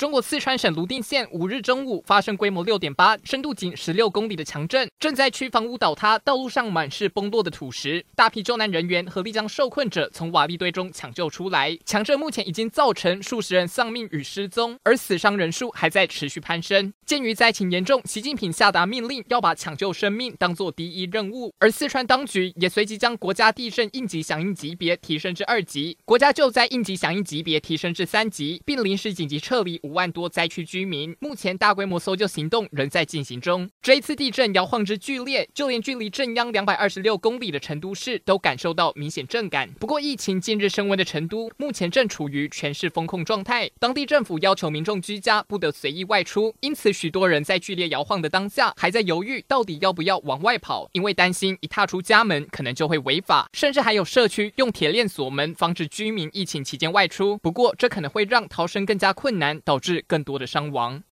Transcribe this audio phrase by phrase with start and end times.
[0.00, 11.78] 中国四川省泸定县五日中午发生规模六点八、深度仅十六公里的强震，震灾区房屋倒塌，道路上满是崩落的土石，大批救难人员合力将受困者从瓦砾堆中抢救出来。
[11.84, 16.94] 强震目前已经造成数十人丧命与失踪，而死伤人数还在持续攀升。
[17.04, 21.52] 鉴于灾情严重，习近平下达命令，要把抢救生命当作第一任务。
[21.58, 33.68] 而四川当局也随即将国家地震应急响应级别提升至二级，国家救灾应急响应级别提升至三级，并临时紧急撤离五万多灾区居民，目前大规模搜救行动仍在进行中。
[33.82, 39.68] 这一次地震摇晃之剧烈，就连距离震央两百二十六公里的成都市都感受到明显震感。
[39.80, 46.54] 不过，疫情近日升温的成都，目前正处于全市封控状态，当地政府要求民众居家，不得随意外出。
[46.60, 57.36] 因此，许多人在剧烈摇晃的当下，还在犹豫到底要不要往外跑，因为担心一踏出家门，可能就会违法，甚至还有社区用铁链锁门，防止居民疫情期间外出。
[57.38, 61.02] 不过，这可能会让逃生更加困难，导致更多的伤亡。